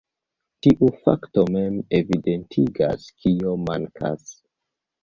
Tiu 0.67 0.87
fakto 1.03 1.43
mem 1.57 1.77
evidentigas, 1.99 3.07
kio 3.23 3.57
mankas. 3.69 4.37